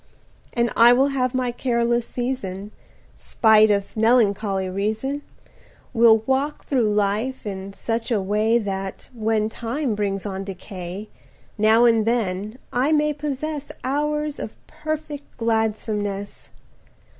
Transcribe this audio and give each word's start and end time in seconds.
110 0.55 0.59
And 0.63 0.71
I 0.75 0.93
will 0.93 1.09
have 1.09 1.35
my 1.35 1.51
careless 1.51 2.07
season 2.07 2.71
Spite 3.15 3.69
of 3.69 3.95
melancholy 3.95 4.67
reason, 4.67 5.21
Will 5.93 6.23
walk 6.25 6.65
through 6.65 6.89
life 6.91 7.45
in 7.45 7.73
such 7.73 8.09
a 8.09 8.19
way 8.19 8.57
That, 8.57 9.09
when 9.13 9.47
time 9.47 9.93
brings 9.93 10.25
on 10.25 10.43
decay, 10.43 11.07
Now 11.55 11.85
and 11.85 12.07
then 12.07 12.57
I 12.73 12.91
may 12.91 13.13
possess 13.13 13.71
Hours 13.83 14.39
of 14.39 14.55
perfect 14.65 15.37
gladsomeness. 15.37 16.49